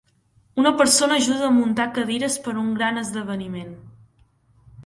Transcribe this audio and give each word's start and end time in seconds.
Una 0.61 0.71
persona 0.79 1.19
ajuda 1.23 1.43
a 1.47 1.51
muntar 1.59 1.87
cadires 1.97 2.39
per 2.47 2.57
a 2.57 2.59
un 2.65 2.75
gran 2.81 2.99
esdeveniment. 3.05 3.73